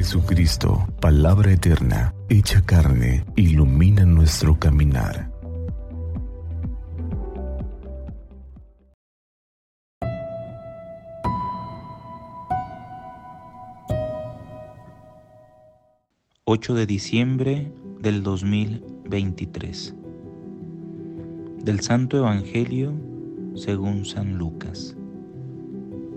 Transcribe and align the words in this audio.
Jesucristo, 0.00 0.88
palabra 0.98 1.52
eterna, 1.52 2.14
hecha 2.30 2.62
carne, 2.62 3.22
ilumina 3.36 4.06
nuestro 4.06 4.58
caminar. 4.58 5.30
...8 16.46 16.72
de 16.72 16.86
diciembre 16.86 17.70
del 18.00 18.22
2023... 18.22 19.94
...del 21.62 21.80
Santo 21.80 22.16
Evangelio 22.16 22.94
según 23.54 24.06
San 24.06 24.38
Lucas... 24.38 24.96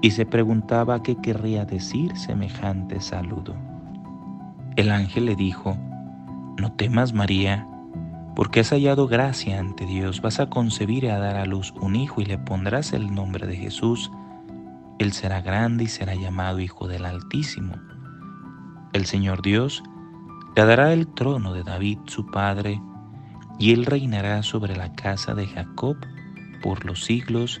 y 0.00 0.12
se 0.12 0.26
preguntaba 0.26 1.02
qué 1.02 1.16
querría 1.16 1.64
decir 1.64 2.16
semejante 2.16 3.00
saludo. 3.00 3.54
El 4.76 4.90
ángel 4.90 5.26
le 5.26 5.34
dijo, 5.34 5.76
No 6.58 6.72
temas 6.72 7.12
María, 7.12 7.66
porque 8.36 8.60
has 8.60 8.70
hallado 8.70 9.08
gracia 9.08 9.58
ante 9.58 9.84
Dios, 9.86 10.20
vas 10.22 10.38
a 10.38 10.48
concebir 10.48 11.04
y 11.04 11.08
a 11.08 11.18
dar 11.18 11.36
a 11.36 11.46
luz 11.46 11.74
un 11.80 11.96
hijo 11.96 12.20
y 12.20 12.24
le 12.24 12.38
pondrás 12.38 12.92
el 12.92 13.12
nombre 13.12 13.48
de 13.48 13.56
Jesús. 13.56 14.12
Él 15.00 15.12
será 15.12 15.40
grande 15.40 15.84
y 15.84 15.88
será 15.88 16.14
llamado 16.14 16.60
Hijo 16.60 16.86
del 16.86 17.04
Altísimo. 17.04 17.74
El 18.92 19.06
Señor 19.06 19.42
Dios 19.42 19.82
le 20.54 20.64
dará 20.64 20.92
el 20.92 21.08
trono 21.08 21.52
de 21.52 21.64
David 21.64 21.98
su 22.06 22.26
padre, 22.26 22.80
y 23.58 23.72
él 23.72 23.86
reinará 23.86 24.44
sobre 24.44 24.76
la 24.76 24.92
casa 24.92 25.34
de 25.34 25.46
Jacob 25.48 25.96
por 26.62 26.84
los 26.84 27.04
siglos, 27.04 27.60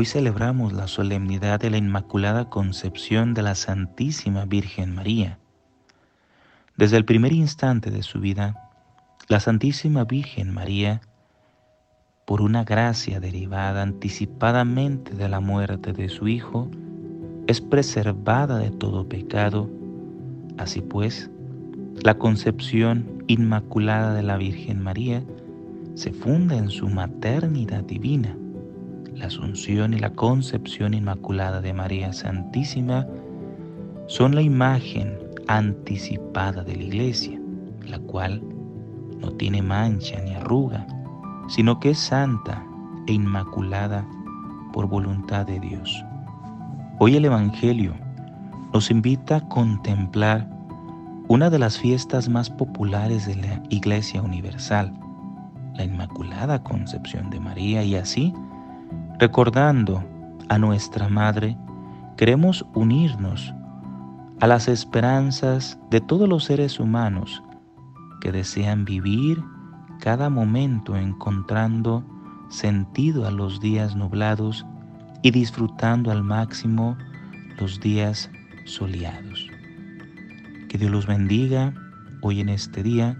Hoy 0.00 0.04
celebramos 0.04 0.72
la 0.72 0.86
solemnidad 0.86 1.58
de 1.58 1.70
la 1.70 1.76
Inmaculada 1.76 2.48
Concepción 2.48 3.34
de 3.34 3.42
la 3.42 3.56
Santísima 3.56 4.44
Virgen 4.44 4.94
María. 4.94 5.40
Desde 6.76 6.96
el 6.98 7.04
primer 7.04 7.32
instante 7.32 7.90
de 7.90 8.04
su 8.04 8.20
vida, 8.20 8.70
la 9.26 9.40
Santísima 9.40 10.04
Virgen 10.04 10.54
María, 10.54 11.00
por 12.26 12.42
una 12.42 12.62
gracia 12.62 13.18
derivada 13.18 13.82
anticipadamente 13.82 15.14
de 15.16 15.28
la 15.28 15.40
muerte 15.40 15.92
de 15.92 16.08
su 16.08 16.28
Hijo, 16.28 16.70
es 17.48 17.60
preservada 17.60 18.58
de 18.58 18.70
todo 18.70 19.08
pecado. 19.08 19.68
Así 20.58 20.80
pues, 20.80 21.28
la 22.04 22.18
concepción 22.18 23.24
inmaculada 23.26 24.14
de 24.14 24.22
la 24.22 24.36
Virgen 24.36 24.80
María 24.80 25.24
se 25.96 26.12
funda 26.12 26.56
en 26.56 26.70
su 26.70 26.88
maternidad 26.88 27.82
divina 27.82 28.36
la 29.14 29.26
Asunción 29.26 29.94
y 29.94 29.98
la 29.98 30.10
Concepción 30.10 30.94
Inmaculada 30.94 31.60
de 31.60 31.72
María 31.72 32.12
Santísima 32.12 33.06
son 34.06 34.34
la 34.34 34.42
imagen 34.42 35.18
anticipada 35.48 36.62
de 36.62 36.76
la 36.76 36.82
Iglesia, 36.82 37.40
la 37.86 37.98
cual 37.98 38.42
no 39.18 39.32
tiene 39.32 39.62
mancha 39.62 40.20
ni 40.20 40.34
arruga, 40.34 40.86
sino 41.48 41.80
que 41.80 41.90
es 41.90 41.98
santa 41.98 42.64
e 43.06 43.12
inmaculada 43.12 44.06
por 44.72 44.86
voluntad 44.86 45.46
de 45.46 45.58
Dios. 45.60 46.04
Hoy 46.98 47.16
el 47.16 47.24
Evangelio 47.24 47.94
nos 48.72 48.90
invita 48.90 49.36
a 49.36 49.48
contemplar 49.48 50.48
una 51.28 51.50
de 51.50 51.58
las 51.58 51.78
fiestas 51.78 52.28
más 52.28 52.48
populares 52.48 53.26
de 53.26 53.36
la 53.36 53.62
Iglesia 53.68 54.22
Universal, 54.22 54.92
la 55.74 55.84
Inmaculada 55.84 56.62
Concepción 56.62 57.30
de 57.30 57.40
María, 57.40 57.84
y 57.84 57.94
así 57.94 58.32
Recordando 59.18 60.04
a 60.48 60.58
nuestra 60.58 61.08
Madre, 61.08 61.58
queremos 62.16 62.64
unirnos 62.72 63.52
a 64.38 64.46
las 64.46 64.68
esperanzas 64.68 65.76
de 65.90 66.00
todos 66.00 66.28
los 66.28 66.44
seres 66.44 66.78
humanos 66.78 67.42
que 68.20 68.30
desean 68.30 68.84
vivir 68.84 69.42
cada 69.98 70.30
momento 70.30 70.96
encontrando 70.96 72.04
sentido 72.48 73.26
a 73.26 73.32
los 73.32 73.58
días 73.58 73.96
nublados 73.96 74.64
y 75.22 75.32
disfrutando 75.32 76.12
al 76.12 76.22
máximo 76.22 76.96
los 77.58 77.80
días 77.80 78.30
soleados. 78.66 79.48
Que 80.68 80.78
Dios 80.78 80.92
los 80.92 81.08
bendiga 81.08 81.74
hoy 82.22 82.38
en 82.40 82.50
este 82.50 82.84
día 82.84 83.18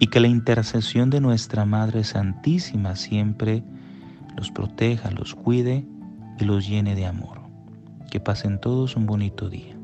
y 0.00 0.08
que 0.08 0.18
la 0.18 0.26
intercesión 0.26 1.08
de 1.08 1.20
nuestra 1.20 1.64
Madre 1.64 2.02
Santísima 2.02 2.96
siempre 2.96 3.62
los 4.36 4.50
proteja, 4.50 5.10
los 5.10 5.34
cuide 5.34 5.86
y 6.38 6.44
los 6.44 6.68
llene 6.68 6.94
de 6.94 7.06
amor. 7.06 7.40
Que 8.10 8.20
pasen 8.20 8.60
todos 8.60 8.96
un 8.96 9.06
bonito 9.06 9.48
día. 9.48 9.79